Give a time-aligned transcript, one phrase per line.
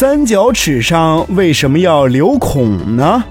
[0.00, 3.22] 三角尺上为什么要留孔呢？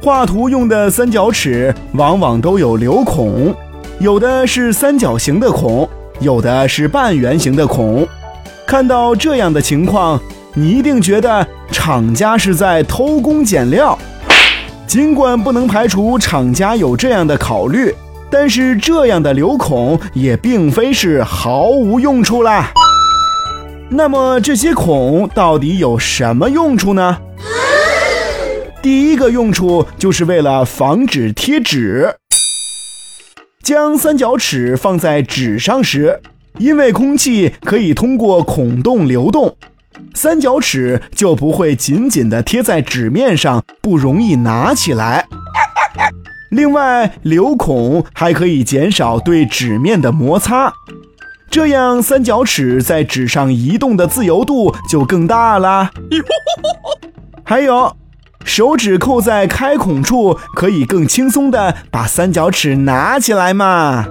[0.00, 3.54] 画图用的三角尺往往都有留孔，
[3.98, 5.86] 有的是三角形的孔，
[6.20, 8.08] 有的是半圆形的孔。
[8.66, 10.18] 看到这样的情况，
[10.54, 13.98] 你一定觉得厂家是在偷工减料。
[14.86, 17.94] 尽管不能排除厂家有这样的考虑，
[18.30, 22.72] 但是这样的留孔也并非是毫无用处啦。
[23.90, 27.18] 那么这些孔到底有什么用处呢？
[28.82, 32.14] 第一个用处就是为了防止贴纸。
[33.62, 36.20] 将三角尺放在纸上时，
[36.58, 39.56] 因为空气可以通过孔洞流动，
[40.14, 45.26] 三角尺就不会紧紧地贴在纸面上，不容易拿起来。
[46.50, 50.72] 另外，留孔还可以减少对纸面的摩擦。
[51.50, 55.90] 这样，三角尺在纸上移动的自由度就更大啦。
[57.42, 57.96] 还有，
[58.44, 64.06] 手指扣在开孔处，可以更轻松地把三角尺拿起来嘛。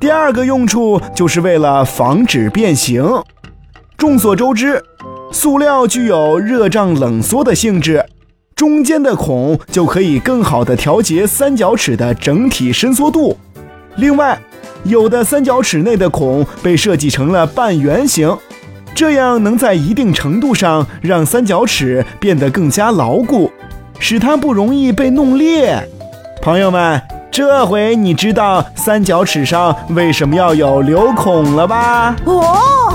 [0.00, 3.04] 第二个用处就是为了防止变形。
[3.96, 4.82] 众所周知，
[5.30, 8.04] 塑料具有热胀冷缩的性质，
[8.56, 13.38] 中间的孔就可以更好的调节三角尺的整体伸缩度。
[13.96, 14.40] 另外，
[14.84, 18.36] 有的三角尺内的孔被设计成了半圆形，
[18.94, 23.50] 这样能在一定程度上让三角尺变得更加牢固，
[23.98, 25.76] 使它不容易被弄裂。
[26.42, 32.16] 朋友们，这回你知道三角尺上为什么要有留孔了吧？
[32.24, 32.94] 哦。